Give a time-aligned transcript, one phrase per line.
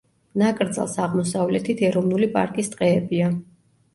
[0.41, 3.29] ნაკრძალს აღმოსავლეთით ეროვნული პარკის ტყეებია.